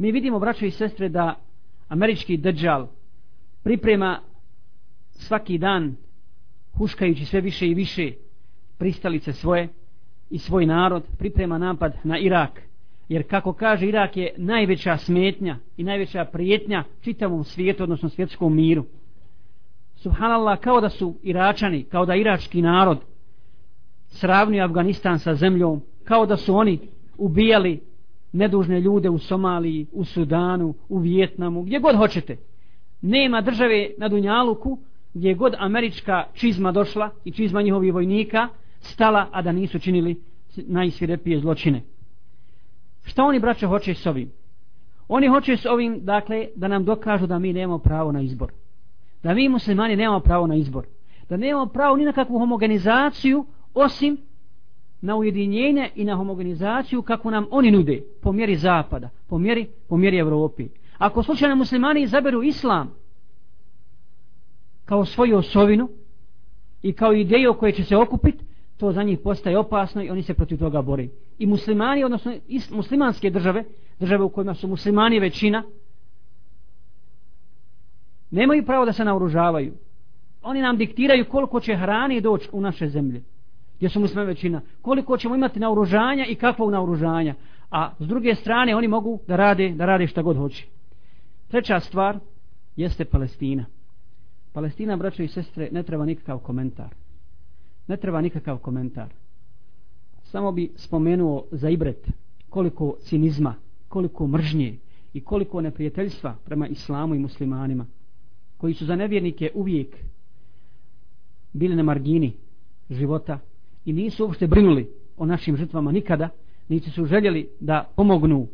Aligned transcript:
Mi 0.00 0.12
vidimo, 0.12 0.38
braćo 0.38 0.66
i 0.66 0.70
sestre, 0.70 1.08
da 1.08 1.34
američki 1.88 2.36
držal 2.36 2.86
priprema 3.62 4.20
svaki 5.10 5.58
dan 5.58 5.96
huškajući 6.78 7.24
sve 7.24 7.40
više 7.40 7.68
i 7.68 7.74
više 7.74 8.12
pristalice 8.78 9.32
svoje 9.32 9.68
i 10.30 10.38
svoj 10.38 10.66
narod 10.66 11.02
priprema 11.18 11.58
napad 11.58 11.92
na 12.04 12.18
Irak. 12.18 12.62
Jer 13.08 13.28
kako 13.28 13.52
kaže 13.52 13.86
Irak 13.86 14.16
je 14.16 14.34
najveća 14.36 14.96
smetnja 14.96 15.58
i 15.76 15.84
najveća 15.84 16.24
prijetnja 16.24 16.84
čitavom 17.00 17.44
svijetu 17.44 17.82
odnosno 17.82 18.08
svjetskom 18.08 18.56
miru. 18.56 18.84
Subhanallah 19.96 20.60
kao 20.60 20.80
da 20.80 20.88
su 20.88 21.14
Iračani 21.22 21.84
kao 21.84 22.06
da 22.06 22.14
irački 22.14 22.62
narod 22.62 22.98
sravni 24.06 24.60
Afganistan 24.60 25.18
sa 25.18 25.34
zemljom 25.34 25.82
kao 26.04 26.26
da 26.26 26.36
su 26.36 26.54
oni 26.54 26.78
ubijali 27.18 27.89
nedužne 28.32 28.80
ljude 28.80 29.10
u 29.10 29.18
Somaliji, 29.18 29.86
u 29.92 30.04
Sudanu, 30.04 30.74
u 30.88 30.98
Vijetnamu, 30.98 31.62
gdje 31.62 31.78
god 31.78 31.96
hoćete. 31.96 32.36
Nema 33.02 33.40
države 33.40 33.90
na 33.98 34.08
Dunjaluku 34.08 34.78
gdje 35.14 35.34
god 35.34 35.54
američka 35.58 36.24
čizma 36.34 36.72
došla 36.72 37.10
i 37.24 37.30
čizma 37.30 37.62
njihovih 37.62 37.94
vojnika 37.94 38.48
stala, 38.80 39.28
a 39.32 39.42
da 39.42 39.52
nisu 39.52 39.78
činili 39.78 40.22
najsvirepije 40.56 41.40
zločine. 41.40 41.82
Šta 43.04 43.24
oni 43.24 43.40
braće 43.40 43.66
hoće 43.66 43.94
s 43.94 44.06
ovim? 44.06 44.30
Oni 45.08 45.28
hoće 45.28 45.56
s 45.56 45.66
ovim, 45.66 46.04
dakle, 46.04 46.46
da 46.56 46.68
nam 46.68 46.84
dokažu 46.84 47.26
da 47.26 47.38
mi 47.38 47.52
nemamo 47.52 47.78
pravo 47.78 48.12
na 48.12 48.20
izbor. 48.20 48.52
Da 49.22 49.34
mi 49.34 49.48
muslimani 49.48 49.96
nemamo 49.96 50.20
pravo 50.20 50.46
na 50.46 50.54
izbor. 50.54 50.86
Da 51.28 51.36
nemamo 51.36 51.66
pravo 51.66 51.96
ni 51.96 52.04
na 52.04 52.12
kakvu 52.12 52.38
homogenizaciju, 52.38 53.46
osim 53.74 54.18
na 55.00 55.16
ujedinjenje 55.16 55.90
i 55.94 56.04
na 56.04 56.14
homogenizaciju 56.14 57.02
kako 57.02 57.30
nam 57.30 57.46
oni 57.50 57.70
nude 57.70 58.02
po 58.22 58.32
mjeri 58.32 58.56
zapada, 58.56 59.08
po 59.28 59.38
mjeri, 59.38 59.66
po 59.88 59.96
mjeri 59.96 60.18
Evropi. 60.18 60.68
Ako 60.98 61.22
slučajno 61.22 61.56
muslimani 61.56 62.02
izaberu 62.02 62.42
islam 62.42 62.94
kao 64.84 65.04
svoju 65.04 65.36
osovinu 65.36 65.88
i 66.82 66.92
kao 66.92 67.12
ideju 67.12 67.54
koje 67.54 67.72
će 67.72 67.84
se 67.84 67.96
okupiti, 67.96 68.44
to 68.76 68.92
za 68.92 69.02
njih 69.02 69.18
postaje 69.18 69.58
opasno 69.58 70.02
i 70.02 70.10
oni 70.10 70.22
se 70.22 70.34
protiv 70.34 70.58
toga 70.58 70.82
bore. 70.82 71.08
I 71.38 71.46
muslimani, 71.46 72.04
odnosno 72.04 72.32
muslimanske 72.70 73.30
države, 73.30 73.64
države 73.98 74.24
u 74.24 74.28
kojima 74.28 74.54
su 74.54 74.68
muslimani 74.68 75.20
većina, 75.20 75.62
nemaju 78.30 78.66
pravo 78.66 78.84
da 78.84 78.92
se 78.92 79.04
naoružavaju. 79.04 79.72
Oni 80.42 80.62
nam 80.62 80.76
diktiraju 80.76 81.24
koliko 81.28 81.60
će 81.60 81.76
hrani 81.76 82.20
doći 82.20 82.48
u 82.52 82.60
naše 82.60 82.88
zemlje 82.88 83.22
gdje 83.80 83.88
su 83.88 84.00
muslima 84.00 84.22
većina, 84.22 84.60
koliko 84.82 85.16
ćemo 85.16 85.34
imati 85.34 85.60
naoružanja 85.60 86.26
i 86.26 86.34
kakvog 86.34 86.70
naoružanja. 86.70 87.34
A 87.70 87.90
s 87.98 88.06
druge 88.06 88.34
strane 88.34 88.76
oni 88.76 88.88
mogu 88.88 89.20
da 89.28 89.36
rade, 89.36 89.68
da 89.68 89.86
rade 89.86 90.06
šta 90.06 90.22
god 90.22 90.36
hoće. 90.36 90.66
Treća 91.48 91.80
stvar 91.80 92.18
jeste 92.76 93.04
Palestina. 93.04 93.64
Palestina, 94.52 94.96
braćo 94.96 95.22
i 95.22 95.28
sestre, 95.28 95.68
ne 95.72 95.82
treba 95.82 96.04
nikakav 96.04 96.38
komentar. 96.38 96.94
Ne 97.88 97.96
treba 97.96 98.20
nikakav 98.20 98.58
komentar. 98.58 99.08
Samo 100.22 100.52
bi 100.52 100.72
spomenuo 100.76 101.44
za 101.50 101.68
ibret 101.68 102.08
koliko 102.48 102.96
cinizma, 103.00 103.54
koliko 103.88 104.26
mržnje 104.26 104.78
i 105.12 105.20
koliko 105.20 105.60
neprijateljstva 105.60 106.36
prema 106.44 106.68
islamu 106.68 107.14
i 107.14 107.18
muslimanima, 107.18 107.86
koji 108.58 108.74
su 108.74 108.86
za 108.86 108.96
nevjernike 108.96 109.50
uvijek 109.54 109.96
bili 111.52 111.76
na 111.76 111.82
margini 111.82 112.32
života 112.90 113.38
i 113.84 113.92
nisu 113.92 114.24
uopšte 114.24 114.46
brinuli 114.46 114.90
o 115.16 115.26
našim 115.26 115.56
žrtvama 115.56 115.92
nikada, 115.92 116.28
niti 116.68 116.90
su 116.90 117.06
željeli 117.06 117.48
da 117.60 117.90
pomognu 117.96 118.46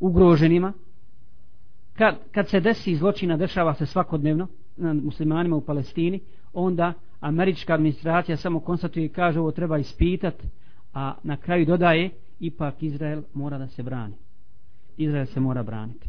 ugroženima. 0.00 0.72
Kad, 1.94 2.16
kad 2.32 2.48
se 2.48 2.60
desi 2.60 2.96
zločina, 2.96 3.36
dešava 3.36 3.74
se 3.74 3.86
svakodnevno 3.86 4.46
nad 4.76 4.96
muslimanima 5.04 5.56
u 5.56 5.60
Palestini, 5.60 6.20
onda 6.52 6.92
američka 7.20 7.74
administracija 7.74 8.36
samo 8.36 8.60
konstatuje 8.60 9.06
i 9.06 9.08
kaže 9.08 9.40
ovo 9.40 9.50
treba 9.50 9.78
ispitat, 9.78 10.34
a 10.94 11.14
na 11.22 11.36
kraju 11.36 11.66
dodaje 11.66 12.10
ipak 12.40 12.82
Izrael 12.82 13.22
mora 13.34 13.58
da 13.58 13.68
se 13.68 13.82
brani. 13.82 14.14
Izrael 14.96 15.26
se 15.26 15.40
mora 15.40 15.62
braniti. 15.62 16.08